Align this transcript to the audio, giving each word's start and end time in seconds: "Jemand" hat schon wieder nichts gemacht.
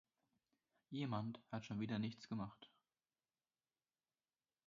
"Jemand" 0.89 1.39
hat 1.51 1.63
schon 1.63 1.79
wieder 1.79 1.99
nichts 1.99 2.27
gemacht. 2.27 2.71